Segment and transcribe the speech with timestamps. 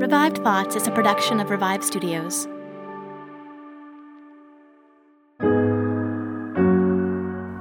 [0.00, 2.48] Revived Thoughts is a production of Revive Studios.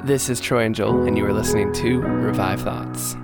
[0.06, 3.16] This is Troy and Joel, and you are listening to Revive Thoughts.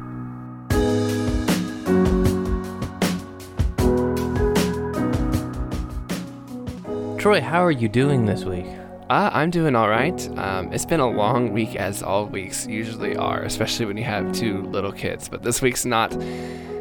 [7.18, 8.66] Troy, how are you doing this week?
[9.10, 10.30] Uh, I'm doing all right.
[10.38, 14.34] Um, it's been a long week, as all weeks usually are, especially when you have
[14.34, 15.30] two little kids.
[15.30, 16.14] But this week's not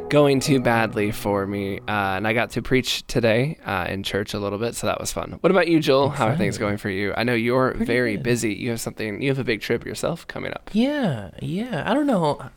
[0.09, 1.79] going too badly for me.
[1.81, 5.01] Uh, and I got to preach today uh, in church a little bit, so that
[5.01, 5.39] was fun.
[5.41, 6.11] What about you, Joel?
[6.11, 7.13] How are things going for you?
[7.17, 8.23] I know you're Pretty very good.
[8.23, 8.55] busy.
[8.55, 9.21] You have something.
[9.23, 10.71] You have a big trip yourself coming up.
[10.73, 11.83] Yeah, yeah.
[11.91, 12.51] I don't know.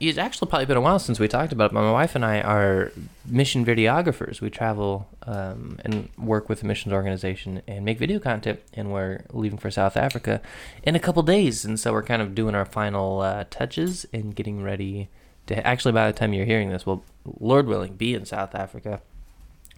[0.00, 2.24] It's actually probably been a while since we talked about it, but my wife and
[2.24, 2.92] I are
[3.24, 4.40] mission videographers.
[4.40, 9.24] We travel um, and work with a missions organization and make video content, and we're
[9.32, 10.42] leaving for South Africa
[10.82, 11.64] in a couple days.
[11.64, 15.08] And so we're kind of doing our final uh, touches and getting ready
[15.46, 17.04] to actually, by the time you're hearing this, we'll,
[17.38, 19.00] Lord willing, be in South Africa.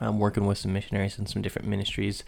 [0.01, 2.23] I'm working with some missionaries and some different ministries,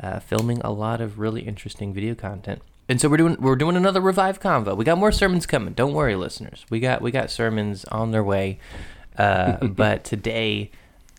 [0.00, 2.62] uh, filming a lot of really interesting video content.
[2.88, 4.74] And so we're doing we're doing another revive convo.
[4.74, 5.74] We got more sermons coming.
[5.74, 6.64] Don't worry, listeners.
[6.70, 8.58] We got we got sermons on their way.
[9.16, 10.70] Uh, but today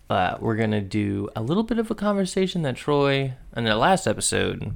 [0.09, 4.07] uh, we're gonna do a little bit of a conversation that Troy in the last
[4.07, 4.75] episode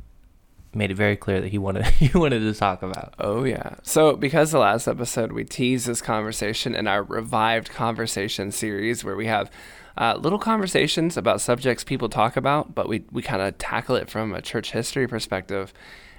[0.75, 3.13] made it very clear that he wanted he wanted to talk about.
[3.19, 3.75] Oh yeah.
[3.83, 9.15] So because the last episode we teased this conversation in our revived conversation series where
[9.15, 9.51] we have
[9.97, 14.09] uh, little conversations about subjects people talk about, but we we kind of tackle it
[14.09, 15.73] from a church history perspective.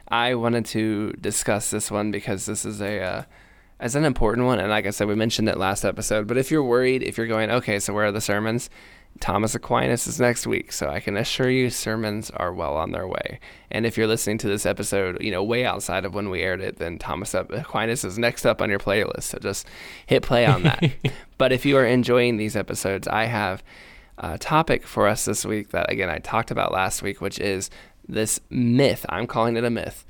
[0.09, 3.23] I wanted to discuss this one because this is a uh,
[3.81, 6.27] as an important one, and like I said, we mentioned it last episode.
[6.29, 8.71] But if you're worried, if you're going, okay, so where are the sermons?
[9.20, 13.07] Thomas Aquinas is next week, so I can assure you sermons are well on their
[13.07, 13.39] way.
[13.70, 16.61] And if you're listening to this episode, you know, way outside of when we aired
[16.61, 19.25] it, then Thomas Aquinas is next up on your playlist.
[19.25, 19.67] So just
[20.07, 20.85] hit play on that.
[21.39, 23.62] but if you are enjoying these episodes, I have
[24.19, 27.70] a topic for us this week that, again, I talked about last week, which is
[28.07, 29.07] this myth.
[29.09, 30.05] I'm calling it a myth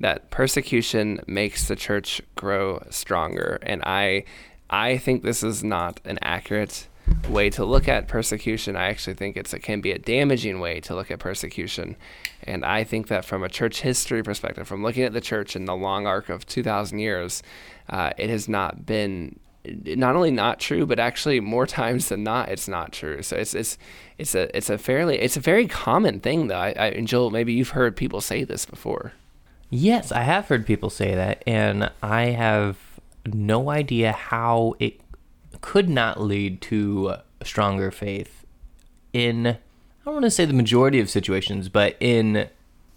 [0.00, 3.58] that persecution makes the church grow stronger.
[3.62, 4.24] And I,
[4.70, 6.88] I think this is not an accurate
[7.28, 8.76] way to look at persecution.
[8.76, 11.96] I actually think it can be a damaging way to look at persecution.
[12.42, 15.64] And I think that from a church history perspective, from looking at the church in
[15.64, 17.42] the long arc of 2,000 years,
[17.88, 22.48] uh, it has not been not only not true, but actually more times than not,
[22.48, 23.22] it's not true.
[23.22, 23.78] So it's it's
[24.18, 26.58] it's a it's a fairly it's a very common thing though.
[26.58, 29.12] I, I and Joel, maybe you've heard people say this before.
[29.70, 32.76] Yes, I have heard people say that, and I have
[33.26, 35.00] no idea how it
[35.64, 38.44] could not lead to stronger faith
[39.14, 39.58] in, I
[40.04, 42.50] don't want to say the majority of situations, but in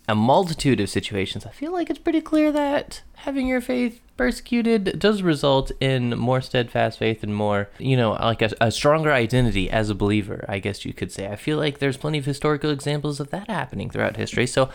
[0.09, 1.45] a multitude of situations.
[1.45, 6.41] I feel like it's pretty clear that having your faith persecuted does result in more
[6.41, 10.59] steadfast faith and more, you know, like a, a stronger identity as a believer, I
[10.59, 11.27] guess you could say.
[11.27, 14.47] I feel like there's plenty of historical examples of that happening throughout history.
[14.47, 14.69] So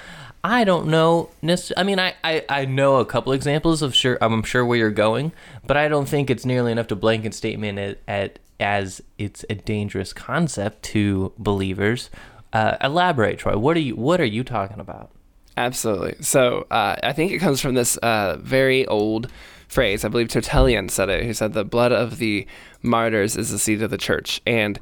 [0.44, 1.30] I don't know.
[1.76, 4.91] I mean, I, I, I know a couple examples of sure, I'm sure where you're
[4.91, 5.32] going,
[5.66, 9.54] but I don't think it's nearly enough to blanket statement it at as it's a
[9.54, 12.10] dangerous concept to believers.
[12.52, 13.56] Uh, elaborate, Troy.
[13.56, 15.10] What are you What are you talking about?
[15.56, 16.16] Absolutely.
[16.20, 19.31] So uh, I think it comes from this uh, very old
[19.69, 20.04] phrase.
[20.04, 22.47] I believe Tertullian said it, who said, The blood of the
[22.82, 24.41] martyrs is the seed of the church.
[24.47, 24.78] And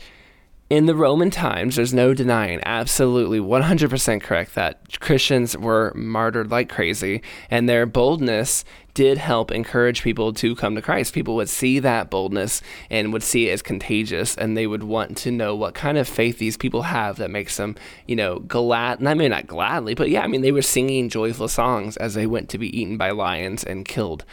[0.71, 6.69] in the Roman times, there's no denying, absolutely 100% correct, that Christians were martyred like
[6.69, 8.65] crazy, and their boldness
[8.95, 11.13] did help encourage people to come to Christ.
[11.13, 15.17] People would see that boldness and would see it as contagious, and they would want
[15.19, 17.75] to know what kind of faith these people have that makes them,
[18.07, 19.01] you know, glad.
[19.01, 22.15] And I mean, not gladly, but yeah, I mean, they were singing joyful songs as
[22.15, 24.25] they went to be eaten by lions and killed.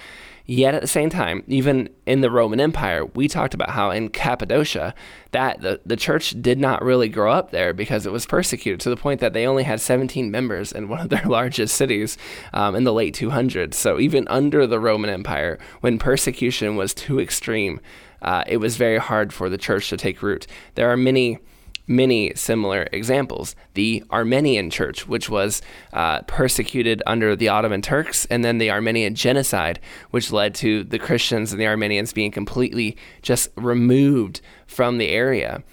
[0.50, 4.08] Yet at the same time, even in the Roman Empire, we talked about how in
[4.08, 4.96] Cappadocia
[5.31, 8.90] that the, the church did not really grow up there because it was persecuted to
[8.90, 12.18] the point that they only had 17 members in one of their largest cities
[12.53, 13.74] um, in the late 200s.
[13.74, 17.81] So even under the Roman Empire, when persecution was too extreme,
[18.22, 20.47] uh, it was very hard for the church to take root.
[20.75, 21.40] There are many
[21.87, 23.55] many similar examples.
[23.73, 25.61] The Armenian Church, which was
[25.93, 29.79] uh, persecuted under the Ottoman Turks, and then the Armenian Genocide,
[30.11, 35.63] which led to the Christians and the Armenians being completely just removed from the area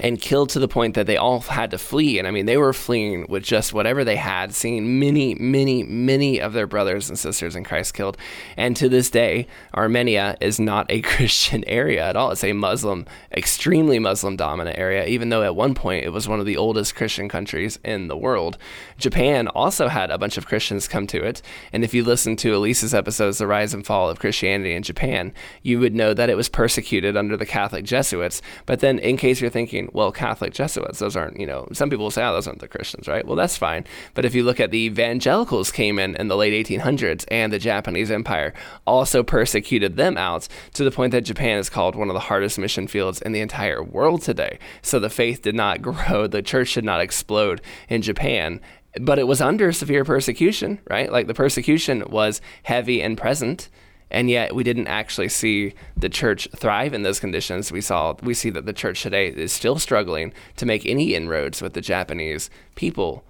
[0.00, 2.18] and killed to the point that they all had to flee.
[2.18, 6.40] And I mean, they were fleeing with just whatever they had, seeing many, many, many
[6.40, 8.16] of their brothers and sisters in Christ killed.
[8.56, 12.30] And to this day, Armenia is not a Christian area at all.
[12.30, 16.40] It's a Muslim, extremely Muslim dominant area, even though at one point it was one
[16.40, 18.58] of the oldest Christian countries in the world.
[18.98, 21.42] Japan also had a bunch of Christians come to it.
[21.72, 25.32] And if you listen to Elise's episodes, The Rise and Fall of Christianity in Japan,
[25.62, 28.42] you would know that it was persecuted under the Catholic Jesuits.
[28.66, 32.04] But then, in case you're thinking, well, Catholic Jesuits, those aren't, you know, some people
[32.04, 33.26] will say, oh, those aren't the Christians, right?
[33.26, 33.84] Well, that's fine.
[34.14, 37.58] But if you look at the evangelicals came in in the late 1800s and the
[37.58, 38.54] Japanese Empire
[38.86, 42.58] also persecuted them out to the point that Japan is called one of the hardest
[42.58, 44.58] mission fields in the entire world today.
[44.82, 48.60] So the faith did not grow, the church did not explode in Japan
[49.00, 51.12] but it was under severe persecution, right?
[51.12, 53.68] Like the persecution was heavy and present
[54.10, 57.72] and yet we didn't actually see the church thrive in those conditions.
[57.72, 61.62] We saw we see that the church today is still struggling to make any inroads
[61.62, 63.24] with the Japanese people.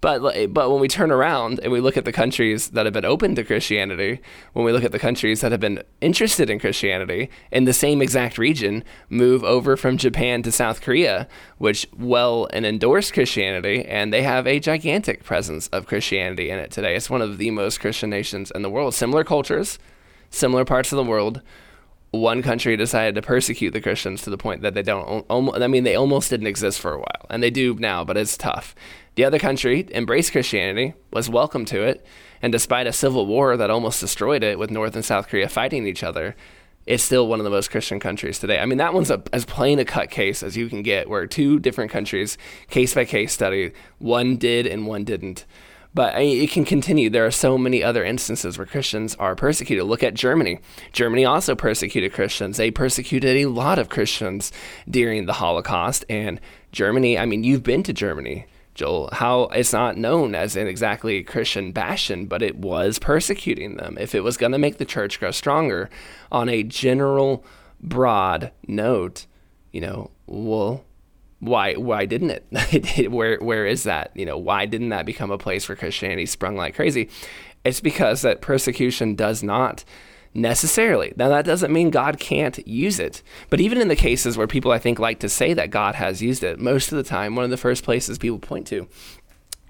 [0.00, 2.94] But eh, but when we turn around and we look at the countries that have
[2.94, 4.20] been open to Christianity,
[4.54, 8.00] when we look at the countries that have been interested in Christianity in the same
[8.00, 14.12] exact region, move over from Japan to South Korea, which well and endorse Christianity, and
[14.12, 16.96] they have a gigantic presence of Christianity in it today.
[16.96, 18.94] It's one of the most Christian nations in the world.
[18.94, 19.78] Similar cultures,
[20.30, 21.42] similar parts of the world.
[22.12, 25.24] One country decided to persecute the Christians to the point that they don't.
[25.30, 28.36] I mean, they almost didn't exist for a while, and they do now, but it's
[28.36, 28.74] tough.
[29.14, 32.04] The other country embraced Christianity, was welcome to it,
[32.42, 35.86] and despite a civil war that almost destroyed it with North and South Korea fighting
[35.86, 36.34] each other,
[36.86, 38.58] it's still one of the most Christian countries today.
[38.58, 41.26] I mean, that one's a, as plain a cut case as you can get, where
[41.26, 42.38] two different countries,
[42.68, 45.44] case by case study, one did and one didn't.
[45.92, 47.10] But I it can continue.
[47.10, 49.84] There are so many other instances where Christians are persecuted.
[49.84, 50.60] Look at Germany.
[50.92, 52.56] Germany also persecuted Christians.
[52.56, 54.52] They persecuted a lot of Christians
[54.88, 56.04] during the Holocaust.
[56.08, 56.40] And
[56.72, 58.46] Germany, I mean, you've been to Germany.
[58.74, 63.98] Joel, how it's not known as an exactly Christian bastion, but it was persecuting them.
[64.00, 65.90] If it was going to make the church grow stronger
[66.30, 67.44] on a general,
[67.80, 69.26] broad note,
[69.72, 70.84] you know, well,
[71.40, 73.10] why why didn't it?
[73.10, 74.12] where where is that?
[74.14, 77.10] You know, why didn't that become a place where Christianity sprung like crazy?
[77.64, 79.84] It's because that persecution does not
[80.32, 81.12] necessarily.
[81.16, 83.22] Now, that doesn't mean God can't use it.
[83.48, 86.22] But even in the cases where people, I think, like to say that God has
[86.22, 88.88] used it, most of the time, one of the first places people point to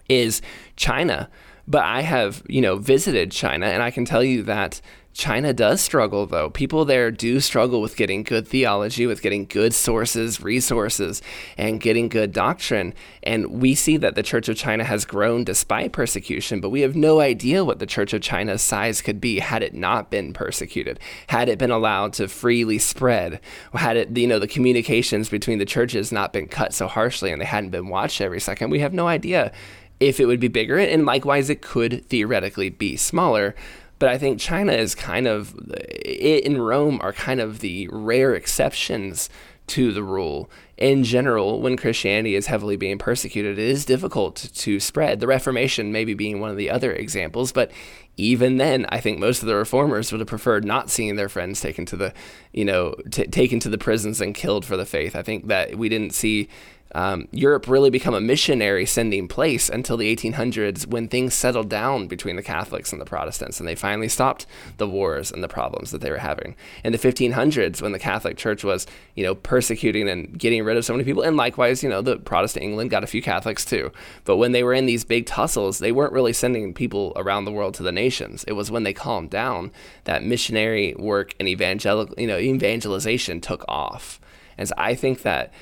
[0.09, 0.43] is
[0.77, 1.31] China.
[1.67, 4.81] But I have, you know, visited China, and I can tell you that
[5.21, 6.49] China does struggle, though.
[6.49, 11.21] People there do struggle with getting good theology, with getting good sources, resources,
[11.59, 12.95] and getting good doctrine.
[13.23, 16.97] And we see that the Church of China has grown despite persecution, but we have
[16.97, 20.99] no idea what the Church of China's size could be had it not been persecuted,
[21.27, 23.41] had it been allowed to freely spread,
[23.75, 27.43] had it, you know, the communications between the churches not been cut so harshly and
[27.43, 28.71] they hadn't been watched every second.
[28.71, 29.53] We have no idea
[30.01, 33.55] if it would be bigger, and likewise, it could theoretically be smaller.
[34.01, 38.35] But I think China is kind of, it and Rome are kind of the rare
[38.35, 39.31] exceptions
[39.69, 40.51] to the rule.
[40.77, 45.21] In general, when Christianity is heavily being persecuted, it is difficult to spread.
[45.21, 47.71] The Reformation maybe being one of the other examples, but
[48.17, 51.61] even then, I think most of the reformers would have preferred not seeing their friends
[51.61, 52.13] taken to the,
[52.53, 55.15] you know, t- taken to the prisons and killed for the faith.
[55.15, 56.49] I think that we didn't see
[56.95, 62.09] um, Europe really become a missionary sending place until the 1800s when things settled down
[62.09, 64.47] between the Catholics and the Protestants and they finally stopped
[64.79, 66.57] the wars and the problems that they were having.
[66.83, 70.85] In the 1500s, when the Catholic Church was, you know, persecuting and getting rid of
[70.85, 73.93] so many people, and likewise, you know, the Protestant England got a few Catholics too.
[74.25, 77.53] But when they were in these big tussles, they weren't really sending people around the
[77.53, 78.45] world to the nations.
[78.45, 79.71] It was when they calmed down
[80.05, 84.21] that missionary work and evangelical, you know, evangelization took off.
[84.59, 85.53] And so I think that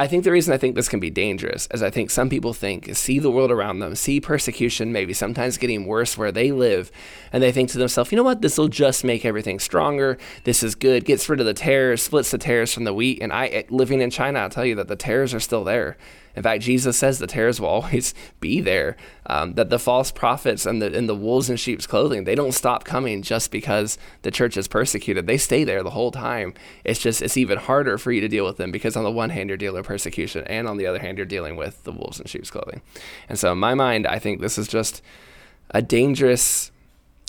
[0.00, 2.54] I think the reason I think this can be dangerous is I think some people
[2.54, 6.90] think, see the world around them, see persecution maybe sometimes getting worse where they live,
[7.34, 10.16] and they think to themselves, you know what, this will just make everything stronger.
[10.44, 13.20] This is good, gets rid of the tares, splits the tares from the wheat.
[13.20, 15.98] And I, living in China, I'll tell you that the tares are still there.
[16.36, 18.96] In fact, Jesus says the tares will always be there.
[19.26, 22.52] Um, that the false prophets and the and the wolves in sheep's clothing they don't
[22.52, 25.26] stop coming just because the church is persecuted.
[25.26, 26.54] They stay there the whole time.
[26.84, 29.30] It's just it's even harder for you to deal with them because on the one
[29.30, 32.18] hand you're dealing with persecution, and on the other hand you're dealing with the wolves
[32.18, 32.82] in sheep's clothing.
[33.28, 35.02] And so in my mind, I think this is just
[35.70, 36.72] a dangerous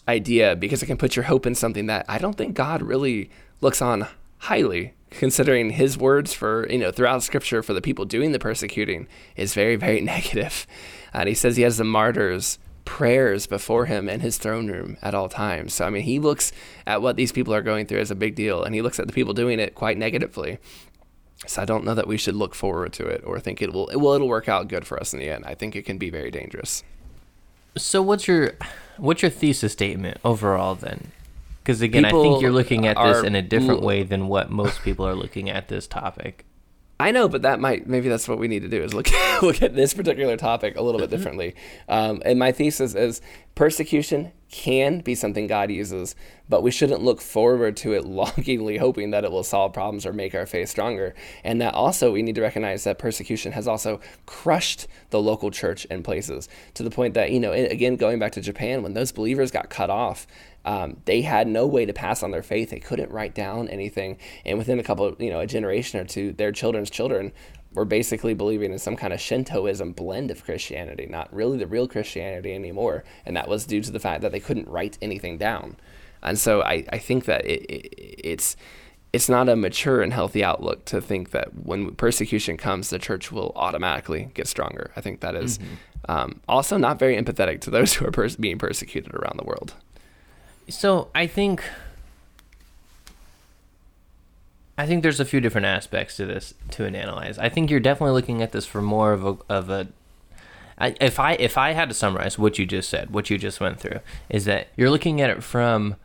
[0.08, 3.30] idea because it can put your hope in something that I don't think God really
[3.62, 4.08] looks on
[4.40, 9.08] highly considering his words for you know throughout scripture for the people doing the persecuting
[9.36, 10.66] is very very negative.
[11.14, 15.14] And he says he has the martyrs prayers before him in his throne room at
[15.14, 15.74] all times.
[15.74, 16.52] So i mean he looks
[16.88, 19.08] at what these people are going through as a big deal and he looks at
[19.08, 20.58] the people doing it quite negatively.
[21.46, 23.90] So i don't know that we should look forward to it or think it will
[23.94, 25.46] well it'll work out good for us in the end.
[25.46, 26.84] I think it can be very dangerous.
[27.78, 28.54] So what's your
[28.98, 31.12] what's your thesis statement overall then
[31.64, 34.50] because again, people I think you're looking at this in a different way than what
[34.50, 36.46] most people are looking at this topic.
[37.02, 39.08] I know, but that might maybe that's what we need to do is look
[39.42, 41.56] look at this particular topic a little bit differently.
[41.90, 43.22] Um, and my thesis is
[43.56, 46.14] persecution can be something God uses,
[46.48, 50.14] but we shouldn't look forward to it longingly hoping that it will solve problems or
[50.14, 51.16] make our faith stronger.
[51.44, 55.86] And that also we need to recognize that persecution has also crushed the local church
[55.86, 59.12] in places to the point that, you know, again, going back to Japan, when those
[59.12, 60.28] believers got cut off,
[60.66, 62.70] um, they had no way to pass on their faith.
[62.70, 64.18] They couldn't write down anything.
[64.46, 67.32] And within a couple, you know, a generation or two, their children's children
[67.74, 71.88] were basically believing in some kind of Shintoism blend of Christianity, not really the real
[71.88, 73.04] Christianity anymore.
[73.26, 75.78] And that was due to the fact that they couldn't write anything down.
[76.22, 78.56] And so I, I think that it, it, it's
[79.14, 83.30] it's not a mature and healthy outlook to think that when persecution comes, the church
[83.30, 84.92] will automatically get stronger.
[84.96, 86.12] I think that is, mm-hmm.
[86.12, 89.74] um, also not very empathetic to those who are pers- being persecuted around the world.
[90.72, 91.64] So I think
[94.78, 97.38] I think there's a few different aspects to this to analyze.
[97.38, 99.90] I think you're definitely looking at this for more of a of a
[100.78, 103.60] I, if I if I had to summarize what you just said, what you just
[103.60, 104.00] went through,
[104.30, 105.96] is that you're looking at it from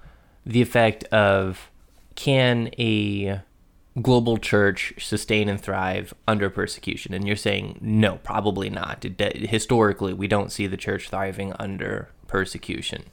[0.45, 1.71] the effect of
[2.15, 3.41] can a
[4.03, 7.15] global church sustain and thrive under persecution?
[7.15, 9.07] And you're saying no, probably not.
[9.19, 13.05] historically, we don't see the church thriving under persecution.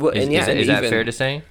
[0.00, 1.42] Well, is, and yeah, is, is that fair to say?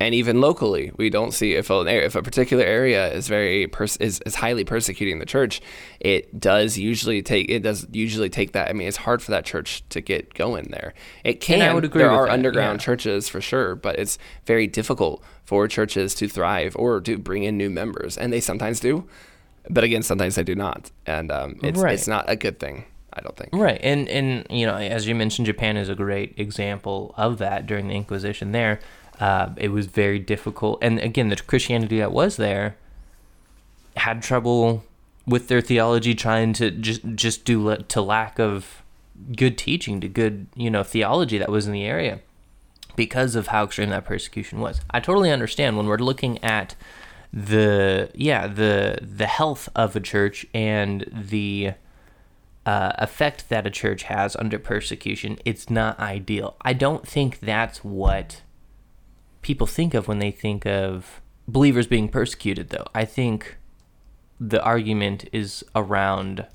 [0.00, 3.98] and even locally, we don't see if a, if a particular area is very pers-
[3.98, 5.60] is, is highly persecuting the church,
[6.00, 8.70] it does usually take it does usually take that.
[8.70, 10.94] I mean, it's hard for that church to get going there.
[11.22, 11.60] It can.
[11.60, 12.84] I would agree there are that, underground yeah.
[12.84, 14.16] churches for sure, but it's
[14.46, 18.80] very difficult for churches to thrive or to bring in new members, and they sometimes
[18.80, 19.06] do,
[19.68, 21.92] but again, sometimes they do not, and um, it's right.
[21.92, 22.86] it's not a good thing.
[23.12, 23.50] I don't think.
[23.52, 27.66] Right, and and you know, as you mentioned, Japan is a great example of that
[27.66, 28.80] during the Inquisition there
[29.20, 30.78] uh, it was very difficult.
[30.80, 32.76] And again, the Christianity that was there
[33.96, 34.82] had trouble
[35.26, 38.82] with their theology, trying to just just due to lack of
[39.36, 42.20] good teaching, to good you know theology that was in the area,
[42.96, 44.80] because of how extreme that persecution was.
[44.90, 46.74] I totally understand when we're looking at
[47.30, 51.72] the yeah the the health of a church and the
[52.66, 55.38] uh, effect that a church has under persecution.
[55.44, 56.56] It's not ideal.
[56.62, 58.42] I don't think that's what
[59.42, 62.86] people think of when they think of believers being persecuted, though.
[62.94, 63.56] I think
[64.38, 66.46] the argument is around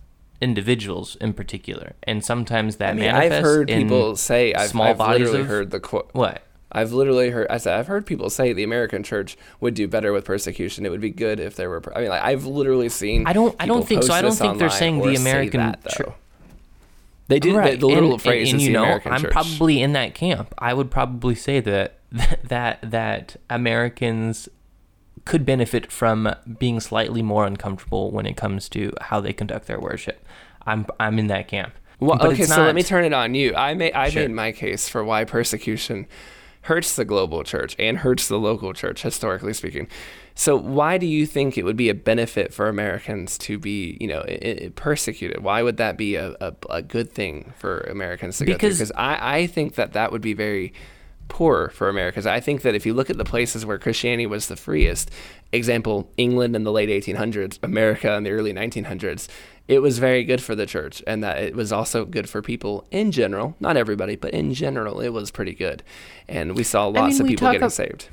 [0.42, 3.38] individuals in particular, and sometimes that I mean, manifests.
[3.38, 6.10] I've heard people say I've, small I've bodies literally of, heard the quote.
[6.14, 6.44] What?
[6.76, 7.48] I've literally heard.
[7.50, 10.86] I said I've heard people say the American church would do better with persecution.
[10.86, 11.82] It would be good if there were.
[11.96, 13.26] I mean, like I've literally seen.
[13.26, 13.56] I don't.
[13.62, 14.14] I don't think so.
[14.14, 16.14] I don't think they're saying the American church.
[17.30, 17.72] They did right.
[17.72, 18.52] the, the literal and, phrase.
[18.52, 19.32] And, and you know, American I'm church.
[19.32, 20.54] probably in that camp.
[20.58, 21.96] I would probably say that
[22.44, 24.50] that that Americans
[25.24, 29.80] could benefit from being slightly more uncomfortable when it comes to how they conduct their
[29.80, 30.26] worship.
[30.66, 31.74] I'm I'm in that camp.
[32.02, 33.56] Well, but okay, so let me turn it on you.
[33.56, 34.24] I made I sure.
[34.24, 36.08] made my case for why persecution
[36.66, 39.88] hurts the global church and hurts the local church, historically speaking.
[40.34, 44.08] So, why do you think it would be a benefit for Americans to be, you
[44.08, 44.26] know,
[44.76, 45.44] persecuted?
[45.44, 48.70] Why would that be a, a, a good thing for Americans to because, go through?
[48.70, 50.74] Because I, I think that that would be very
[51.28, 52.26] poor for Americans.
[52.26, 55.12] I think that if you look at the places where Christianity was the freest,
[55.52, 59.28] example, England in the late 1800s, America in the early 1900s,
[59.68, 62.86] it was very good for the church and that it was also good for people
[62.92, 65.84] in general, not everybody, but in general, it was pretty good.
[66.28, 68.10] And we saw lots I mean, of people getting saved.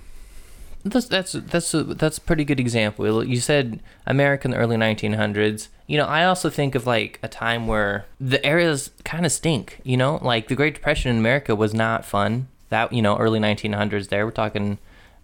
[0.85, 3.25] That's that's that's a, that's a pretty good example.
[3.25, 5.69] You said America in the early 1900s.
[5.87, 9.81] You know, I also think of like a time where the areas kind of stink.
[9.85, 13.39] You know, like the Great Depression in America was not fun that you know early
[13.39, 14.79] 1900s there we're talking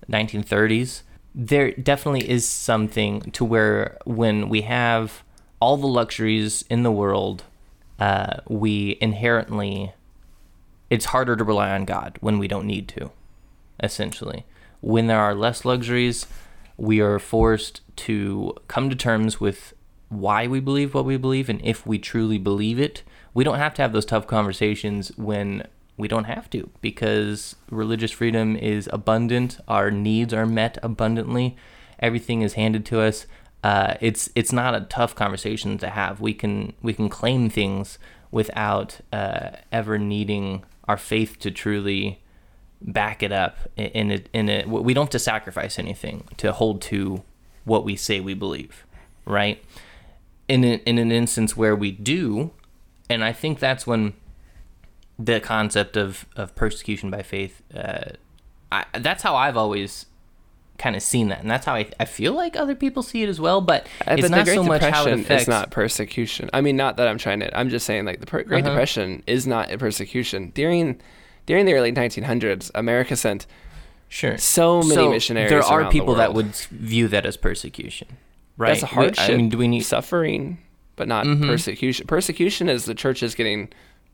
[0.08, 1.02] 1930s
[1.34, 5.24] there definitely is something to where when we have
[5.60, 7.44] all the luxuries in the world
[7.98, 9.92] uh, we inherently
[10.90, 13.10] it's harder to rely on god when we don't need to
[13.82, 14.44] essentially
[14.80, 16.26] when there are less luxuries
[16.76, 19.74] we are forced to come to terms with
[20.08, 23.02] why we believe what we believe and if we truly believe it
[23.34, 25.66] we don't have to have those tough conversations when
[25.98, 29.58] we don't have to because religious freedom is abundant.
[29.66, 31.56] Our needs are met abundantly.
[31.98, 33.26] Everything is handed to us.
[33.62, 36.20] Uh, it's it's not a tough conversation to have.
[36.20, 37.98] We can we can claim things
[38.30, 42.20] without uh, ever needing our faith to truly
[42.80, 43.58] back it up.
[43.76, 47.22] In it, in it, we don't have to sacrifice anything to hold to
[47.64, 48.86] what we say we believe,
[49.24, 49.62] right?
[50.46, 52.52] In a, in an instance where we do,
[53.10, 54.14] and I think that's when
[55.18, 57.62] the concept of, of persecution by faith.
[57.74, 58.12] Uh,
[58.70, 60.06] I, that's how I've always
[60.78, 63.28] kind of seen that, and that's how I, I feel like other people see it
[63.28, 63.60] as well.
[63.60, 65.42] But uh, it's but not so much how it affects.
[65.42, 66.48] It's not persecution.
[66.52, 67.58] I mean, not that I'm trying to.
[67.58, 68.70] I'm just saying like the per- Great uh-huh.
[68.70, 71.00] Depression is not a persecution during
[71.46, 73.46] during the early 1900s, America sent
[74.10, 74.36] Sure.
[74.38, 75.50] so many So missionaries.
[75.50, 78.08] There are around the people that would view that as persecution,
[78.56, 78.68] right?
[78.68, 79.30] That's a hardship.
[79.30, 79.80] I mean, do we need?
[79.80, 80.58] suffering,
[80.96, 81.46] but not Mhm.
[81.46, 82.06] persecution?
[82.06, 83.68] Persecution is the church is getting,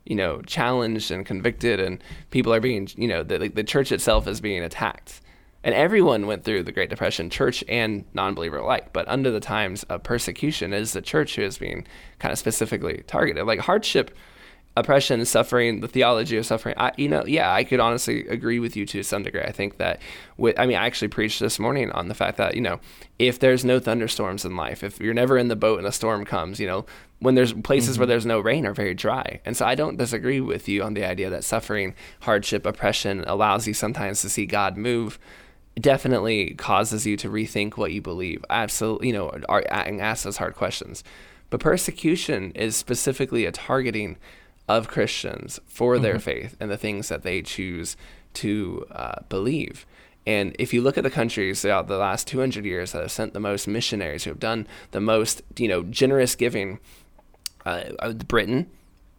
[0.04, 4.26] you know, challenged and convicted, and people are being, you know, the the church itself
[4.28, 5.20] is being attacked.
[5.64, 8.92] And everyone went through the Great Depression, church and non-believer alike.
[8.92, 11.86] But under the times of persecution, it is the church who is being
[12.18, 13.46] kind of specifically targeted.
[13.46, 14.14] Like hardship,
[14.76, 16.74] oppression, suffering, the theology of suffering.
[16.76, 19.40] I, you know, yeah, I could honestly agree with you to some degree.
[19.40, 20.00] I think that,
[20.36, 22.78] with, I mean, I actually preached this morning on the fact that you know,
[23.18, 26.26] if there's no thunderstorms in life, if you're never in the boat and a storm
[26.26, 26.84] comes, you know,
[27.20, 28.10] when there's places where mm-hmm.
[28.10, 29.40] there's no rain are very dry.
[29.46, 33.66] And so I don't disagree with you on the idea that suffering, hardship, oppression allows
[33.66, 35.18] you sometimes to see God move
[35.78, 38.44] definitely causes you to rethink what you believe.
[38.50, 41.02] Absolutely, you know, are, and ask those hard questions.
[41.50, 44.16] But persecution is specifically a targeting
[44.68, 47.96] of Christians for their faith and the things that they choose
[48.34, 49.86] to uh, believe.
[50.26, 53.34] And if you look at the countries throughout the last 200 years that have sent
[53.34, 56.78] the most missionaries, who have done the most, you know, generous giving,
[57.66, 58.70] uh, uh, Britain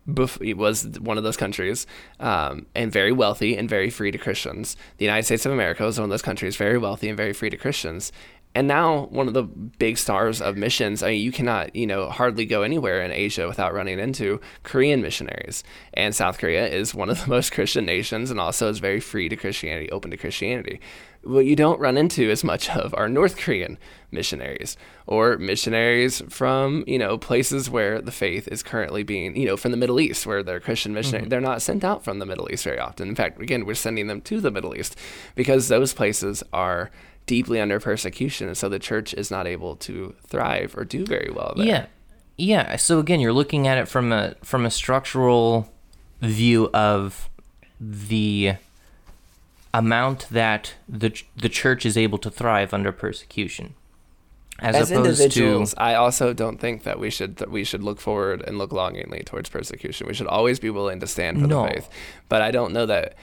[0.07, 1.87] bef- it was one of those countries
[2.19, 4.77] um, and very wealthy and very free to Christians.
[4.97, 7.49] The United States of America was one of those countries very wealthy and very free
[7.49, 8.11] to Christians.
[8.55, 11.03] And now one of the big stars of missions.
[11.03, 15.01] I mean, you cannot, you know, hardly go anywhere in Asia without running into Korean
[15.01, 15.61] missionaries.
[15.93, 19.27] And South Korea is one of the most Christian nations and also is very free
[19.27, 20.79] to Christianity, open to Christianity.
[21.25, 23.77] What you don't run into as much of are North Korean
[24.11, 24.77] missionaries
[25.07, 29.71] or missionaries from, you know, places where the faith is currently being, you know, from
[29.71, 30.97] the Middle East where they're Christian mm-hmm.
[30.97, 31.29] missionaries.
[31.29, 33.09] They're not sent out from the Middle East very often.
[33.09, 34.97] In fact, again, we're sending them to the Middle East
[35.35, 36.91] because those places are
[37.25, 38.47] deeply under persecution.
[38.47, 41.65] And so the church is not able to thrive or do very well there.
[41.65, 41.85] Yeah,
[42.37, 42.75] yeah.
[42.77, 45.71] So again, you're looking at it from a from a structural
[46.21, 47.29] view of
[47.79, 48.55] the
[49.77, 53.73] amount that the the church is able to thrive under persecution,
[54.59, 57.83] as, As opposed individuals, to I also don't think that we should that we should
[57.83, 60.07] look forward and look longingly towards persecution.
[60.07, 61.63] We should always be willing to stand for No.
[61.63, 61.89] the faith.
[62.29, 63.15] But I don't know that.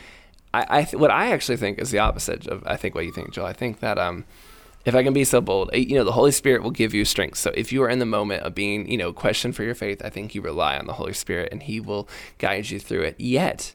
[0.54, 3.12] I, I th- what I actually think is the opposite of I think what you
[3.12, 3.46] think, Joel.
[3.46, 4.24] I think that um,
[4.84, 7.06] if I can be so bold, eh, you know, the Holy Spirit will give you
[7.06, 7.38] strength.
[7.38, 10.02] So if you are in the moment of being, you know, questioned for your faith,
[10.04, 13.18] I think you rely on the Holy Spirit and He will guide you through it.
[13.18, 13.74] Yet,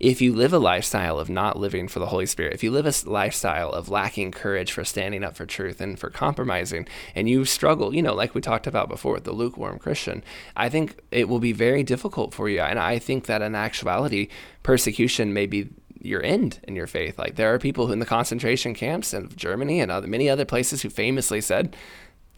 [0.00, 2.86] if you live a lifestyle of not living for the Holy Spirit, if you live
[2.86, 7.44] a lifestyle of lacking courage for standing up for truth and for compromising, and you
[7.44, 10.22] struggle, you know, like we talked about before, with the lukewarm Christian,
[10.56, 12.60] I think it will be very difficult for you.
[12.60, 14.28] And I think that in actuality,
[14.62, 15.68] persecution may be
[16.00, 17.18] your end in your faith.
[17.18, 20.82] Like there are people in the concentration camps in Germany and other, many other places
[20.82, 21.76] who famously said,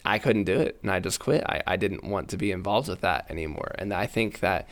[0.05, 1.43] I couldn't do it and I just quit.
[1.43, 3.75] I, I didn't want to be involved with that anymore.
[3.77, 4.67] And I think that,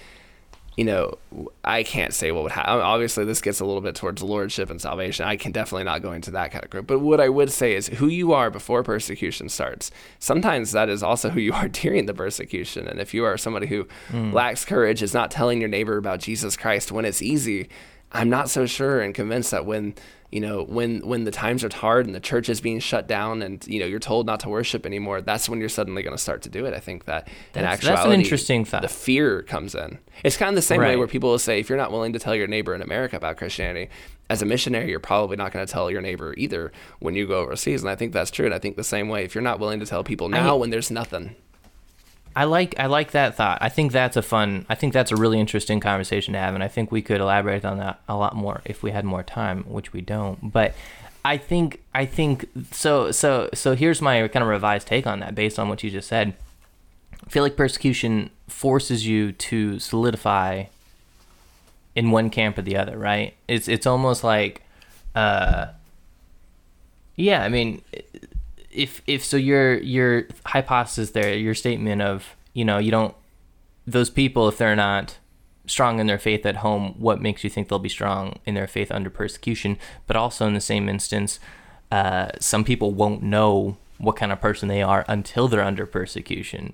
[0.78, 1.18] you know,
[1.64, 2.82] I can't say what would happen.
[2.82, 5.26] Obviously, this gets a little bit towards lordship and salvation.
[5.26, 6.86] I can definitely not go into that kind of group.
[6.86, 9.90] But what I would say is who you are before persecution starts.
[10.20, 12.88] Sometimes that is also who you are during the persecution.
[12.88, 14.34] And if you are somebody who hmm.
[14.34, 17.70] lacks courage, is not telling your neighbor about Jesus Christ when it's easy,
[18.16, 19.96] I'm not so sure and convinced that when
[20.32, 23.42] you know when when the times are hard and the church is being shut down
[23.42, 26.22] and you know you're told not to worship anymore, that's when you're suddenly going to
[26.22, 26.74] start to do it.
[26.74, 28.82] I think that in That's- that's an interesting thought.
[28.82, 30.00] The fear comes in.
[30.24, 32.20] It's kind of the same way where people will say, if you're not willing to
[32.20, 33.90] tell your neighbor in America about Christianity,
[34.30, 37.40] as a missionary, you're probably not going to tell your neighbor either when you go
[37.42, 37.84] overseas.
[37.84, 38.46] And I think that's true.
[38.46, 40.72] And I think the same way, if you're not willing to tell people now when
[40.72, 41.36] there's nothing,
[42.36, 43.60] I like I like that thought.
[43.62, 44.66] I think that's a fun.
[44.68, 47.64] I think that's a really interesting conversation to have, and I think we could elaborate
[47.64, 50.52] on that a lot more if we had more time, which we don't.
[50.52, 50.76] But
[51.24, 53.74] I think I think so so so.
[53.74, 56.34] Here's my kind of revised take on that, based on what you just said.
[57.26, 60.66] I feel like persecution forces you to solidify
[61.96, 63.34] in one camp or the other, right?
[63.48, 64.62] It's it's almost like,
[65.16, 65.68] uh,
[67.16, 67.44] yeah.
[67.44, 67.82] I mean,
[68.76, 73.16] if if so your your hypothesis there your statement of you know you don't
[73.88, 75.18] those people if they're not
[75.68, 78.68] strong in their faith at home what makes you think they'll be strong in their
[78.68, 79.78] faith under persecution?
[80.08, 81.40] But also in the same instance
[81.92, 86.74] uh, some people won't know what kind of person they are until they're under persecution.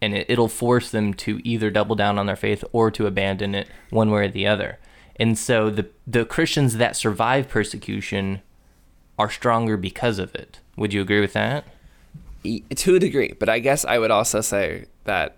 [0.00, 3.54] And it, it'll force them to either double down on their faith or to abandon
[3.54, 4.78] it one way or the other.
[5.16, 8.42] And so the the christians that survive persecution
[9.18, 10.60] are stronger because of it.
[10.76, 11.64] Would you agree with that?
[12.76, 15.36] To a degree but i guess i would also say that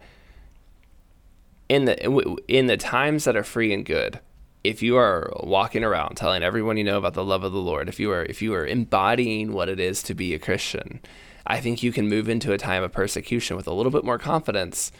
[1.68, 4.20] in the in the times that are free and good
[4.62, 7.88] if you are walking around telling everyone you know about the love of the lord
[7.88, 11.00] if you are if you are embodying what it is to be a christian
[11.46, 14.18] i think you can move into a time of persecution with a little bit more
[14.18, 14.92] confidence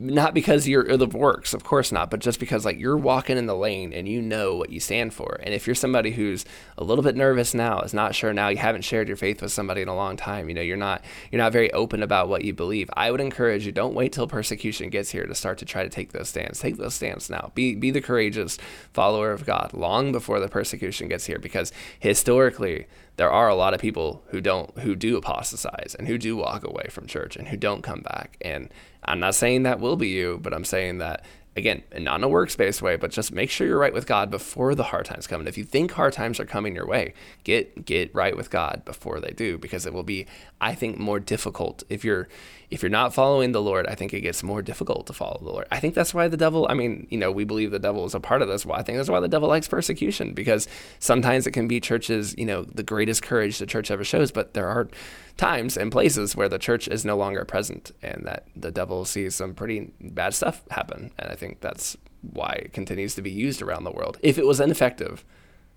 [0.00, 3.36] not because you're of the works, of course not, but just because like you're walking
[3.36, 5.38] in the lane and you know what you stand for.
[5.42, 6.46] And if you're somebody who's
[6.78, 9.52] a little bit nervous now, is not sure now, you haven't shared your faith with
[9.52, 12.44] somebody in a long time, you know, you're not you're not very open about what
[12.44, 12.88] you believe.
[12.94, 15.90] I would encourage you don't wait till persecution gets here to start to try to
[15.90, 16.60] take those stands.
[16.60, 17.52] Take those stands now.
[17.54, 18.58] Be be the courageous
[18.92, 22.86] follower of God long before the persecution gets here because historically
[23.16, 26.64] there are a lot of people who don't who do apostatize and who do walk
[26.64, 28.70] away from church and who don't come back and
[29.04, 31.24] i'm not saying that will be you but i'm saying that
[31.56, 34.74] again not in a works-based way but just make sure you're right with god before
[34.74, 37.12] the hard times come and if you think hard times are coming your way
[37.44, 40.26] get get right with god before they do because it will be
[40.60, 42.28] i think more difficult if you're
[42.70, 45.50] if you're not following the Lord, I think it gets more difficult to follow the
[45.50, 45.66] Lord.
[45.72, 48.14] I think that's why the devil, I mean, you know, we believe the devil is
[48.14, 48.64] a part of this.
[48.64, 50.68] Well, I think that's why the devil likes persecution because
[51.00, 54.54] sometimes it can be churches, you know, the greatest courage the church ever shows, but
[54.54, 54.88] there are
[55.36, 59.34] times and places where the church is no longer present and that the devil sees
[59.34, 61.10] some pretty bad stuff happen.
[61.18, 64.18] And I think that's why it continues to be used around the world.
[64.22, 65.24] If it was ineffective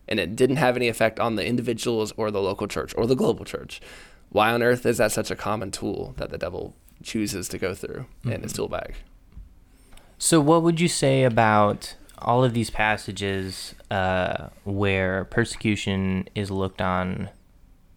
[0.08, 3.16] and it didn't have any effect on the individuals or the local church or the
[3.16, 3.82] global church,
[4.30, 7.74] why on earth is that such a common tool that the devil chooses to go
[7.74, 8.32] through mm-hmm.
[8.34, 8.96] in his tool bag?
[10.18, 16.82] So, what would you say about all of these passages uh, where persecution is looked
[16.82, 17.30] on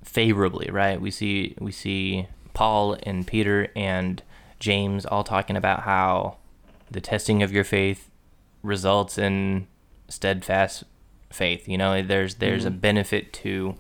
[0.03, 0.71] favorably?
[0.71, 1.01] Right?
[1.01, 4.23] We see we see Paul and Peter and
[4.59, 6.39] James all talking about how
[6.91, 8.11] the testing of your faith
[8.63, 9.67] results in
[10.09, 10.85] steadfast
[11.31, 11.69] faith.
[11.69, 12.75] You know, there's there's mm-hmm.
[12.75, 13.75] a benefit to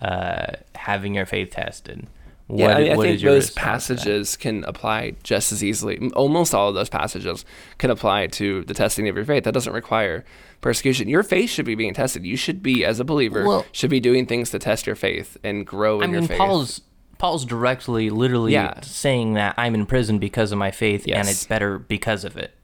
[0.00, 2.06] uh, having your faith tested.
[2.46, 6.10] What, yeah, I, mean, I think those passages can apply just as easily.
[6.12, 7.44] Almost all of those passages
[7.76, 9.44] can apply to the testing of your faith.
[9.44, 10.24] That doesn't require
[10.62, 11.08] persecution.
[11.08, 12.24] Your faith should be being tested.
[12.24, 15.36] You should be, as a believer, well, should be doing things to test your faith
[15.44, 16.38] and grow in I mean, your faith.
[16.38, 16.80] Paul's
[17.18, 18.80] Paul's directly, literally yeah.
[18.82, 21.18] saying that I'm in prison because of my faith, yes.
[21.18, 22.54] and it's better because of it.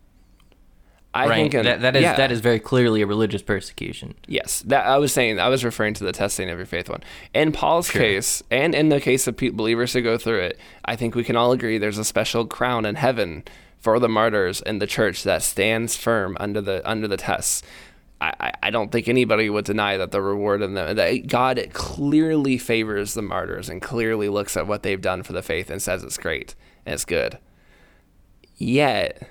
[1.14, 1.52] I right.
[1.52, 2.16] think that, that is yeah.
[2.16, 4.16] that is very clearly a religious persecution.
[4.26, 5.38] Yes, that I was saying.
[5.38, 7.04] I was referring to the testing of your faith one.
[7.32, 8.00] In Paul's sure.
[8.00, 11.36] case, and in the case of believers who go through it, I think we can
[11.36, 13.44] all agree there's a special crown in heaven
[13.78, 17.62] for the martyrs in the church that stands firm under the under the tests.
[18.40, 22.58] I, I don't think anybody would deny that the reward in the that God clearly
[22.58, 26.02] favors the martyrs and clearly looks at what they've done for the faith and says
[26.02, 26.54] it's great
[26.86, 27.38] and it's good.
[28.56, 29.28] Yet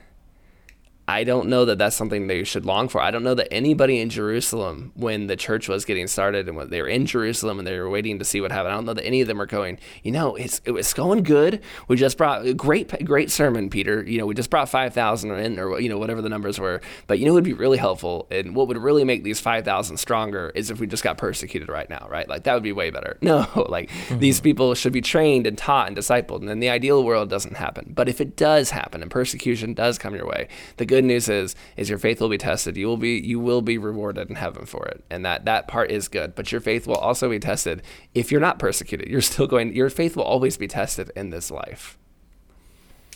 [1.07, 3.01] I don't know that that's something they should long for.
[3.01, 6.69] I don't know that anybody in Jerusalem, when the church was getting started and when
[6.69, 8.93] they were in Jerusalem and they were waiting to see what happened, I don't know
[8.93, 11.61] that any of them are going, you know, it's it was going good.
[11.89, 14.01] We just brought a great great sermon, Peter.
[14.03, 16.79] You know, we just brought five thousand in, or you know, whatever the numbers were.
[17.07, 19.65] But you know, it would be really helpful, and what would really make these five
[19.65, 22.29] thousand stronger is if we just got persecuted right now, right?
[22.29, 23.17] Like that would be way better.
[23.33, 24.19] No, like mm-hmm.
[24.19, 27.55] these people should be trained and taught and discipled, and in the ideal world, doesn't
[27.55, 27.93] happen.
[27.95, 31.55] But if it does happen and persecution does come your way, the good news is
[31.75, 32.77] is your faith will be tested.
[32.77, 35.03] You will be you will be rewarded in heaven for it.
[35.09, 36.35] And that that part is good.
[36.35, 37.81] But your faith will also be tested
[38.13, 39.09] if you're not persecuted.
[39.09, 41.97] You're still going your faith will always be tested in this life.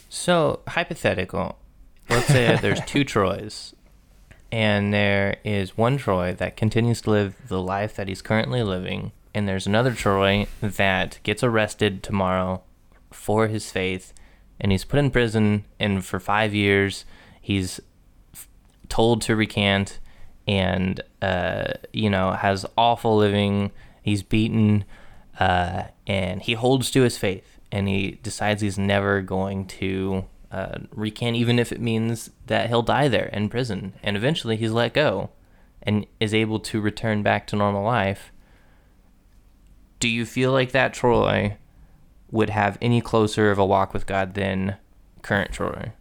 [0.10, 1.60] So, hypothetical.
[2.10, 3.76] Let's say there's two Troys
[4.52, 9.12] and there is one Troy that continues to live the life that he's currently living,
[9.34, 12.64] and there's another Troy that gets arrested tomorrow
[13.12, 14.14] for his faith,
[14.58, 17.04] and he's put in prison, and for five years
[17.48, 17.80] he's
[18.90, 20.00] told to recant
[20.46, 23.72] and uh, you know has awful living.
[24.02, 24.84] He's beaten
[25.40, 30.80] uh, and he holds to his faith and he decides he's never going to uh,
[30.92, 33.94] recant even if it means that he'll die there in prison.
[34.04, 35.30] And eventually he's let go
[35.82, 38.34] and is able to return back to normal life.
[40.02, 41.56] Do you feel like that troy
[42.30, 44.76] would have any closer of a walk with god than
[45.22, 45.94] current troy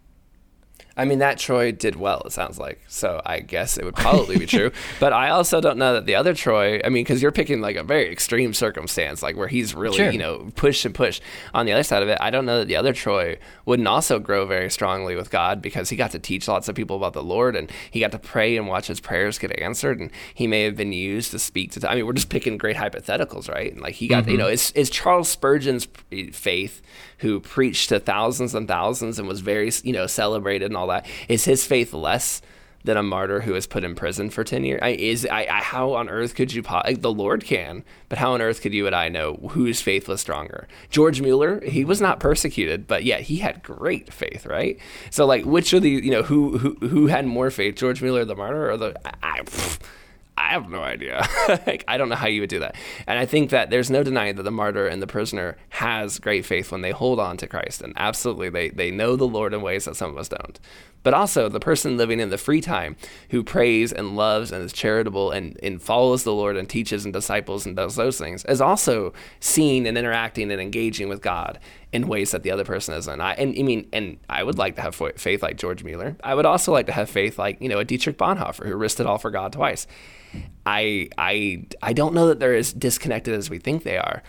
[0.98, 2.80] I mean, that Troy did well, it sounds like.
[2.88, 4.70] So I guess it would probably be true.
[5.00, 7.76] But I also don't know that the other Troy, I mean, because you're picking like
[7.76, 10.10] a very extreme circumstance, like where he's really, sure.
[10.10, 11.20] you know, push and push.
[11.52, 14.18] On the other side of it, I don't know that the other Troy wouldn't also
[14.18, 17.22] grow very strongly with God because he got to teach lots of people about the
[17.22, 20.00] Lord and he got to pray and watch his prayers get answered.
[20.00, 22.76] And he may have been used to speak to, I mean, we're just picking great
[22.76, 23.72] hypotheticals, right?
[23.72, 24.32] And like he got, mm-hmm.
[24.32, 25.88] you know, it's, it's Charles Spurgeon's
[26.32, 26.80] faith
[27.18, 31.06] who preached to thousands and thousands and was very, you know, celebrated and all that.
[31.28, 32.42] Is his faith less
[32.84, 34.80] than a martyr who was put in prison for 10 years?
[34.82, 38.32] I, is I, I, how on earth could you like, the Lord can, but how
[38.32, 40.68] on earth could you and I know whose faith was stronger?
[40.88, 44.78] George Mueller, he was not persecuted, but yet he had great faith, right?
[45.10, 48.24] So like which of the, you know, who who who had more faith, George Mueller
[48.24, 49.42] the martyr or the I, I
[50.38, 51.26] I have no idea.
[51.66, 52.76] like, I don't know how you would do that.
[53.06, 56.44] And I think that there's no denying that the martyr and the prisoner has great
[56.44, 57.80] faith when they hold on to Christ.
[57.80, 60.60] And absolutely, they, they know the Lord in ways that some of us don't.
[61.02, 62.96] But also, the person living in the free time
[63.30, 67.14] who prays and loves and is charitable and, and follows the Lord and teaches and
[67.14, 71.60] disciples and does those things is also seeing and interacting and engaging with God
[71.96, 73.20] in ways that the other person isn't.
[73.20, 76.14] I, and I mean, and I would like to have faith like George Mueller.
[76.22, 79.00] I would also like to have faith like, you know, a Dietrich Bonhoeffer who risked
[79.00, 79.86] it all for God twice.
[80.66, 84.22] I I I don't know that they're as disconnected as we think they are.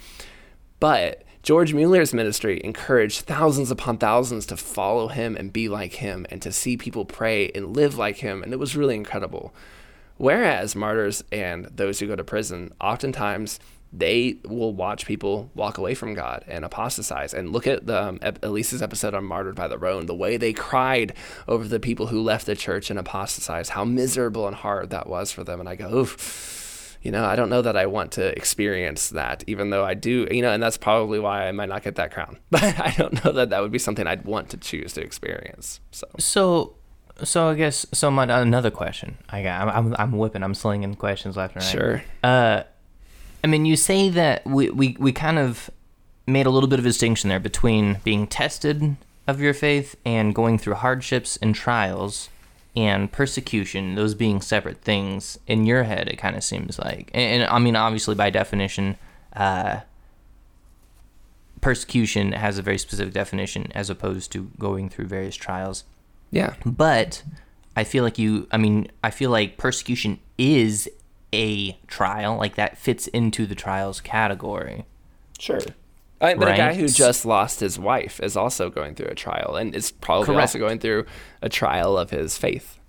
[0.80, 6.25] But George Mueller's ministry encouraged thousands upon thousands to follow him and be like him
[6.30, 9.53] and to see people pray and live like him and it was really incredible.
[10.15, 13.60] Whereas martyrs and those who go to prison oftentimes
[13.93, 17.34] they will watch people walk away from God and apostatize.
[17.34, 20.54] And look at the um, Elise's episode on Martyred by the Rhone, the way they
[20.54, 21.13] cried
[21.47, 25.32] over the people who left the church and apostatized, how miserable and hard that was
[25.32, 25.60] for them.
[25.60, 29.43] And I go, oof, you know, I don't know that I want to experience that,
[29.47, 32.12] even though I do, you know, and that's probably why I might not get that
[32.12, 32.38] crown.
[32.50, 35.80] But I don't know that that would be something I'd want to choose to experience.
[35.91, 36.76] So, so
[37.23, 38.12] so I guess so.
[38.12, 39.17] My another question.
[39.30, 39.67] I got.
[39.69, 40.43] I'm, I'm whipping.
[40.43, 41.71] I'm slinging questions left and right.
[41.71, 42.04] Sure.
[42.23, 42.63] Uh,
[43.47, 45.69] I mean, you say that we, we, we kind of
[46.25, 50.36] made a little bit of a distinction there between being tested of your faith and
[50.36, 52.27] going through hardships and trials
[52.75, 55.39] and persecution, those being separate things.
[55.47, 57.10] In your head, it kind of seems like.
[57.13, 58.97] And, and, I mean, obviously, by definition,
[59.33, 59.79] uh,
[61.62, 65.86] persecution has a very specific definition as opposed to going through various trials.
[66.31, 66.55] Yeah.
[66.65, 67.23] But
[67.77, 70.89] I feel like you, I mean, I feel like persecution is
[71.33, 74.85] a trial, like that fits into the trials category.
[75.39, 75.59] Sure.
[76.19, 76.53] I, but right?
[76.55, 79.91] a guy who just lost his wife is also going through a trial and is
[79.91, 80.41] probably Correct.
[80.41, 81.05] also going through
[81.41, 82.79] a trial of his faith.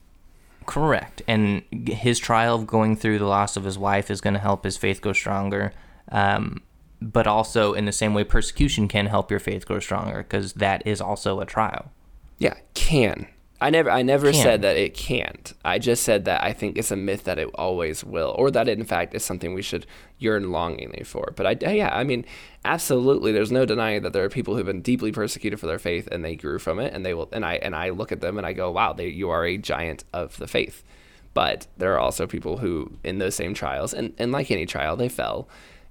[0.64, 1.22] Correct.
[1.26, 4.64] And his trial of going through the loss of his wife is going to help
[4.64, 5.72] his faith go stronger.
[6.10, 6.62] Um,
[7.00, 10.86] but also, in the same way, persecution can help your faith grow stronger because that
[10.86, 11.92] is also a trial.
[12.38, 13.28] Yeah, can.
[13.60, 14.42] I never I never can.
[14.42, 15.52] said that it can't.
[15.64, 18.68] I just said that I think it's a myth that it always will, or that
[18.68, 19.84] it in fact is something we should
[20.18, 21.32] yearn longingly for.
[21.34, 22.24] But I yeah, I mean,
[22.64, 26.08] absolutely, there's no denying that there are people who've been deeply persecuted for their faith
[26.12, 27.28] and they grew from it, and they will.
[27.32, 29.58] And I and I look at them and I go, wow, they, you are a
[29.58, 30.84] giant of the faith.
[31.34, 34.96] But there are also people who, in those same trials, and, and like any trial,
[34.96, 35.48] they fell.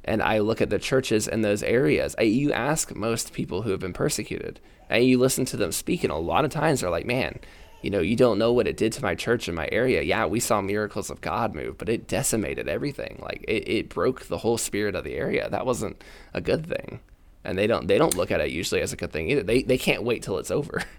[0.07, 2.15] And I look at the churches in those areas.
[2.17, 6.03] I, you ask most people who have been persecuted, and you listen to them speak,
[6.03, 7.39] and a lot of times they're like, man,
[7.81, 10.01] you know, you don't know what it did to my church in my area.
[10.01, 13.19] Yeah, we saw miracles of God move, but it decimated everything.
[13.21, 15.49] Like it, it broke the whole spirit of the area.
[15.49, 17.01] That wasn't a good thing.
[17.43, 19.43] And they don't they don't look at it usually as a good thing either.
[19.43, 20.83] They they can't wait till it's over.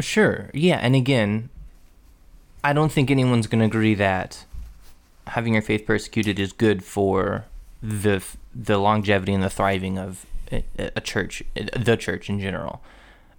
[0.00, 0.50] Sure.
[0.52, 1.50] Yeah, and again,
[2.62, 4.44] I don't think anyone's to agree that
[5.28, 7.46] having your faith persecuted is good for
[7.82, 8.22] the
[8.54, 10.26] the longevity and the thriving of
[10.76, 12.82] a, church, the church in general.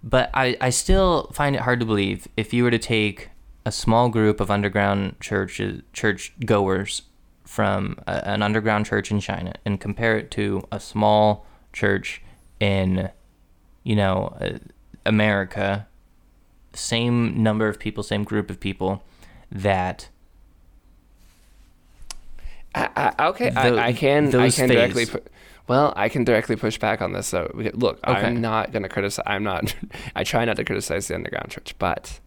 [0.02, 3.30] But I, I still find it hard to believe if you were to take
[3.64, 7.02] a small group of underground churches, church goers
[7.44, 12.22] from a, an underground church in China and compare it to a small church
[12.60, 13.10] in,
[13.82, 14.58] you know, uh,
[15.04, 15.86] America,
[16.72, 19.02] same number of people, same group of people,
[19.50, 20.08] that.
[22.76, 25.26] I, I, okay, the, I, I, can I can directly put
[25.68, 27.26] well, I can directly push back on this.
[27.26, 28.20] So look, okay.
[28.20, 29.24] I'm not going to criticize.
[29.26, 29.74] I'm not.
[30.14, 32.20] I try not to criticize the underground church, but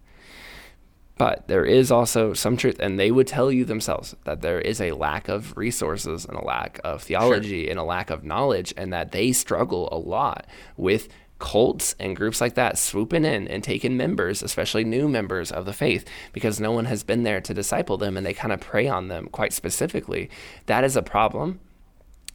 [1.17, 4.81] but there is also some truth, and they would tell you themselves that there is
[4.81, 7.71] a lack of resources and a lack of theology sure.
[7.71, 11.09] and a lack of knowledge, and that they struggle a lot with
[11.39, 15.73] cults and groups like that swooping in and taking members, especially new members of the
[15.73, 18.87] faith, because no one has been there to disciple them and they kind of prey
[18.87, 20.29] on them quite specifically.
[20.67, 21.59] That is a problem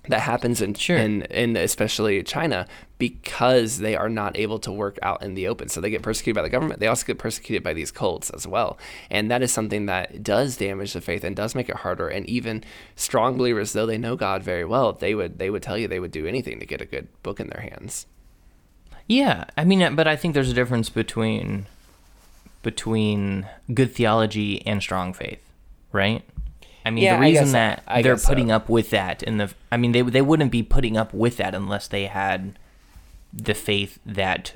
[0.09, 0.97] that happens in, sure.
[0.97, 2.67] in in especially China
[2.99, 5.69] because they are not able to work out in the open.
[5.69, 6.81] So they get persecuted by the government.
[6.81, 8.79] They also get persecuted by these cults as well.
[9.11, 12.09] And that is something that does damage the faith and does make it harder.
[12.09, 12.65] And even
[12.97, 16.01] strong believers, though they know God very well, they would they would tell you they
[16.01, 18.07] would do anything to get a good book in their hands.
[19.07, 21.67] Yeah, I mean, but I think there's a difference between
[22.63, 25.41] between good theology and strong faith,
[25.93, 26.23] right?
[26.87, 28.57] I mean, yeah, the reason that they're putting so.
[28.57, 31.55] up with that in the, I mean, they they wouldn't be putting up with that
[31.55, 32.59] unless they had
[33.33, 34.55] the faith that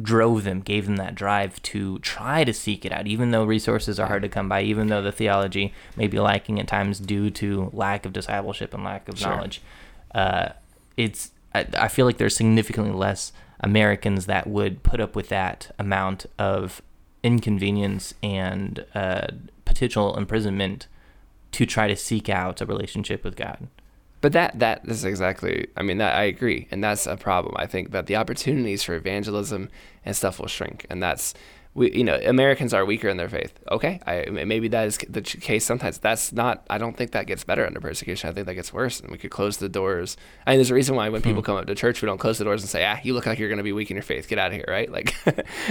[0.00, 4.00] drove them, gave them that drive to try to seek it out, even though resources
[4.00, 7.30] are hard to come by, even though the theology may be lacking at times due
[7.30, 9.30] to lack of discipleship and lack of sure.
[9.30, 9.60] knowledge.
[10.14, 10.50] Uh,
[10.96, 15.74] it's I, I feel like there's significantly less Americans that would put up with that
[15.78, 16.82] amount of
[17.22, 19.26] inconvenience and uh,
[19.64, 20.86] potential imprisonment
[21.52, 23.68] to try to seek out a relationship with God.
[24.20, 25.68] But that that is exactly.
[25.76, 27.54] I mean, that I agree, and that's a problem.
[27.58, 29.70] I think that the opportunities for evangelism
[30.04, 31.32] and stuff will shrink, and that's
[31.72, 33.52] we you know Americans are weaker in their faith.
[33.70, 35.98] Okay, I maybe that is the case sometimes.
[35.98, 36.66] That's not.
[36.68, 38.28] I don't think that gets better under persecution.
[38.28, 40.16] I think that gets worse, and we could close the doors.
[40.46, 41.46] I mean, there's a reason why when people hmm.
[41.46, 43.38] come up to church, we don't close the doors and say, "Ah, you look like
[43.38, 44.28] you're going to be weak in your faith.
[44.28, 44.90] Get out of here." Right?
[45.00, 45.14] Like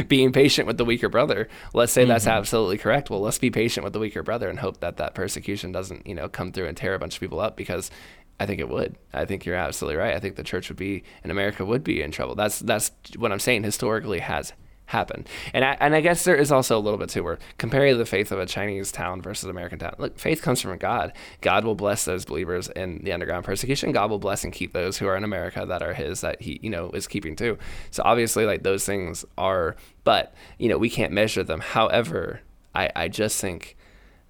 [0.08, 1.50] being patient with the weaker brother.
[1.74, 2.10] Let's say mm-hmm.
[2.10, 3.10] that's absolutely correct.
[3.10, 6.16] Well, let's be patient with the weaker brother and hope that that persecution doesn't you
[6.16, 7.92] know come through and tear a bunch of people up because
[8.40, 8.96] I think it would.
[9.14, 10.16] I think you're absolutely right.
[10.16, 12.36] I think the church would be in America would be in trouble.
[12.36, 13.64] That's that's what I'm saying.
[13.64, 14.54] Historically, has
[14.90, 15.24] happen.
[15.54, 18.08] And I, and I guess there is also a little bit too where comparing the
[18.08, 19.94] faith of a Chinese town versus American town.
[20.00, 21.14] Look, faith comes from God.
[21.42, 23.92] God will bless those believers in the underground persecution.
[23.92, 26.60] God will bless and keep those who are in America that are His that He
[26.64, 27.60] you know is keeping too.
[27.92, 31.60] So obviously, like those things are, but you know we can't measure them.
[31.60, 32.42] However,
[32.74, 33.78] I I just think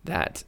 [0.03, 0.43] that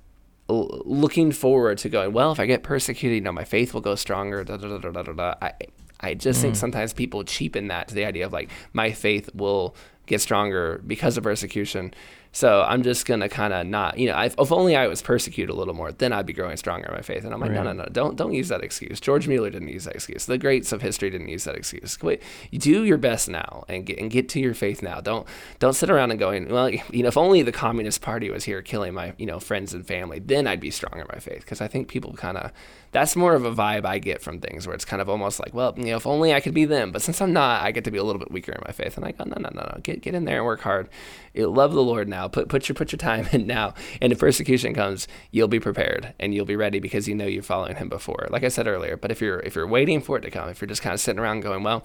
[0.50, 3.95] looking forward to going well if i get persecuted you know my faith will go
[3.95, 5.34] stronger da, da, da, da, da, da.
[5.41, 5.54] i
[6.01, 6.43] i just mm.
[6.43, 9.75] think sometimes people cheapen that to the idea of like my faith will
[10.11, 11.93] get stronger because of persecution.
[12.34, 15.54] So I'm just gonna kind of not, you know, if, if, only I was persecuted
[15.54, 17.26] a little more, then I'd be growing stronger in my faith.
[17.26, 17.63] And I'm like, right.
[17.63, 19.02] no, no, no, don't don't use that excuse.
[19.02, 20.26] George Mueller didn't use that excuse.
[20.26, 22.02] The greats of history didn't use that excuse.
[22.02, 25.02] Wait, you do your best now and get and get to your faith now.
[25.02, 25.28] Don't
[25.60, 28.62] don't sit around and going, well, you know, if only the Communist Party was here
[28.62, 31.41] killing my, you know, friends and family, then I'd be stronger in my faith.
[31.41, 32.52] Because I think people kind of
[32.91, 35.54] that's more of a vibe I get from things where it's kind of almost like,
[35.54, 36.91] well, you know, if only I could be them.
[36.91, 38.98] But since I'm not, I get to be a little bit weaker in my faith.
[38.98, 40.89] And I go, no, no, no, no, get get in there and work hard.
[41.36, 42.20] Love the Lord now.
[42.27, 43.73] Put put your put your time in now.
[44.01, 47.43] And if persecution comes, you'll be prepared and you'll be ready because you know you're
[47.43, 48.27] following Him before.
[48.29, 48.97] Like I said earlier.
[48.97, 50.99] But if you're if you're waiting for it to come, if you're just kind of
[50.99, 51.84] sitting around going, well.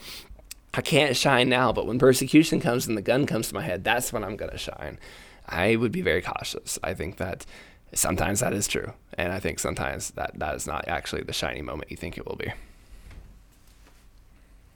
[0.75, 3.83] I can't shine now, but when persecution comes and the gun comes to my head,
[3.83, 4.99] that's when I'm going to shine.
[5.49, 6.79] I would be very cautious.
[6.85, 7.47] I think that
[7.95, 11.63] sometimes that is true, and I think sometimes that that is not actually the shiny
[11.63, 12.53] moment you think it will be.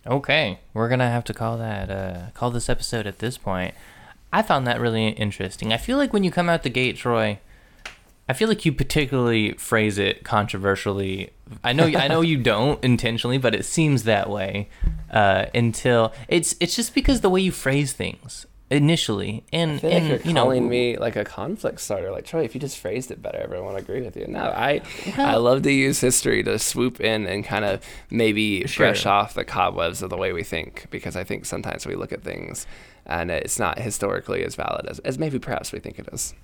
[0.06, 3.74] Okay, we're gonna have to call that uh, call this episode at this point.
[4.32, 5.72] I found that really interesting.
[5.72, 7.40] I feel like when you come out the gate, Troy,
[8.28, 11.30] I feel like you particularly phrase it controversially.
[11.64, 14.68] I know I know you don't intentionally, but it seems that way
[15.10, 19.42] uh, until it's it's just because the way you phrase things initially.
[19.52, 22.10] And I feel and like you're you calling know, me like a conflict starter.
[22.10, 24.26] Like troy if you just phrased it better everyone would agree with you.
[24.28, 24.80] No i
[25.16, 28.86] well, i love to use history to swoop in and kind of maybe sure.
[28.86, 32.12] brush off the cobwebs of the way we think because i think sometimes we look
[32.12, 32.66] at things
[33.06, 36.34] and it's not historically as valid as, as maybe perhaps we think it is.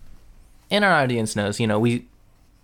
[0.71, 2.07] And our audience knows you know we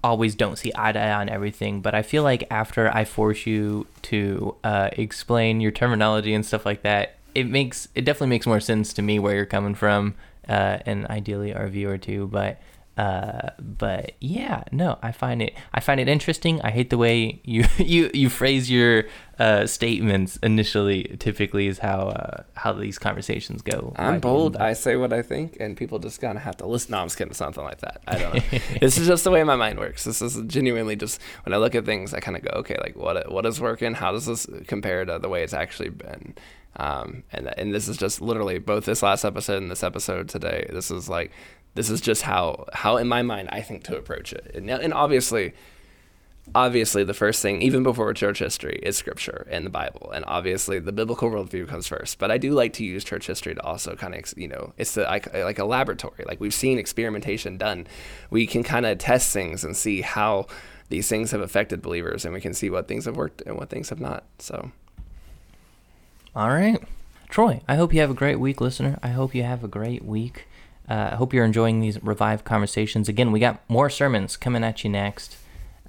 [0.05, 3.47] always don't see eye to eye on everything, but I feel like after I force
[3.47, 8.47] you to uh, explain your terminology and stuff like that, it makes it definitely makes
[8.47, 10.15] more sense to me where you're coming from,
[10.49, 12.29] uh, and ideally our viewer too.
[12.29, 12.61] But
[12.97, 16.61] uh, but yeah, no, I find it I find it interesting.
[16.61, 19.05] I hate the way you you you phrase your
[19.39, 21.17] uh, statements initially.
[21.19, 23.95] Typically, is how uh, how these conversations go.
[23.97, 24.59] I'm bold.
[24.59, 26.91] I say what I think, and people just kind of have to listen.
[26.91, 27.33] No, I'm just kidding.
[27.33, 28.03] Something like that.
[28.07, 28.35] I don't.
[28.53, 28.59] know.
[28.81, 30.05] this is just the way my mind works.
[30.05, 32.95] This is genuinely just when I look at things, I kind of go, okay, like
[32.95, 33.95] what what is working?
[33.95, 36.35] How does this compare to the way it's actually been?
[36.77, 40.67] Um, and and this is just literally both this last episode and this episode today.
[40.71, 41.31] This is like
[41.75, 44.53] this is just how how in my mind I think to approach it.
[44.55, 45.53] And, and obviously,
[46.55, 50.79] obviously the first thing even before church history is scripture and the Bible, and obviously
[50.79, 52.19] the biblical worldview comes first.
[52.19, 54.95] But I do like to use church history to also kind of you know it's
[54.95, 56.25] the, like like a laboratory.
[56.27, 57.87] Like we've seen experimentation done,
[58.31, 60.47] we can kind of test things and see how
[60.89, 63.69] these things have affected believers, and we can see what things have worked and what
[63.69, 64.25] things have not.
[64.39, 64.73] So.
[66.35, 66.83] All right.
[67.29, 68.99] Troy, I hope you have a great week, listener.
[69.03, 70.47] I hope you have a great week.
[70.89, 73.09] Uh, I hope you're enjoying these revived conversations.
[73.09, 75.37] Again, we got more sermons coming at you next.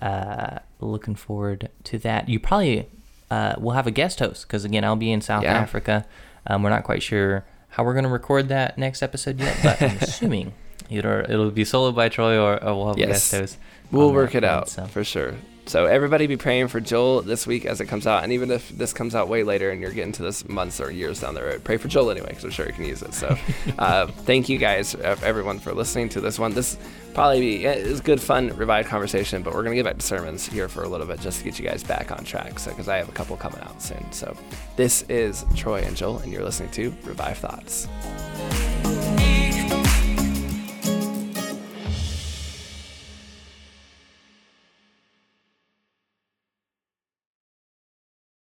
[0.02, 2.28] Uh, looking forward to that.
[2.28, 2.90] You probably
[3.32, 5.54] uh, will have a guest host because, again, I'll be in South yeah.
[5.54, 6.06] Africa.
[6.46, 9.82] Um, we're not quite sure how we're going to record that next episode yet, but
[9.82, 10.54] I'm assuming
[10.90, 13.08] either it'll be solo by Troy or, or we'll have yes.
[13.08, 13.58] a guest host.
[13.92, 14.86] We'll work it out so.
[14.86, 15.36] for sure.
[15.66, 18.68] So everybody be praying for Joel this week as it comes out, and even if
[18.70, 21.42] this comes out way later and you're getting to this months or years down the
[21.42, 23.14] road, pray for Joel anyway, because I'm sure he can use it.
[23.14, 23.38] So
[23.78, 26.54] uh, thank you guys, everyone, for listening to this one.
[26.54, 26.78] This
[27.14, 30.68] probably be it's good, fun, revived conversation, but we're gonna get back to sermons here
[30.68, 32.60] for a little bit just to get you guys back on track.
[32.60, 34.12] So because I have a couple coming out soon.
[34.12, 34.36] So
[34.76, 37.88] this is Troy and Joel, and you're listening to Revived Thoughts.